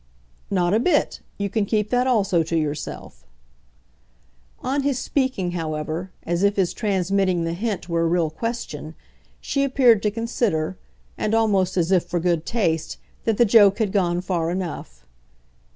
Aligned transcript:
"Not 0.49 0.73
a 0.73 0.79
bit. 0.79 1.19
You 1.37 1.47
can 1.47 1.67
keep 1.67 1.91
that 1.91 2.07
also 2.07 2.41
to 2.41 2.57
yourself." 2.57 3.23
On 4.63 4.81
his 4.81 4.97
speaking, 4.97 5.51
however, 5.51 6.09
as 6.23 6.41
if 6.41 6.55
his 6.55 6.73
transmitting 6.73 7.43
the 7.43 7.53
hint 7.53 7.87
were 7.87 8.01
a 8.01 8.07
real 8.07 8.31
question, 8.31 8.95
she 9.39 9.63
appeared 9.63 10.01
to 10.01 10.09
consider 10.09 10.75
and 11.19 11.35
almost 11.35 11.77
as 11.77 11.91
if 11.91 12.03
for 12.03 12.19
good 12.19 12.47
taste 12.47 12.97
that 13.25 13.37
the 13.37 13.45
joke 13.45 13.77
had 13.77 13.91
gone 13.91 14.21
far 14.21 14.49
enough. 14.49 15.05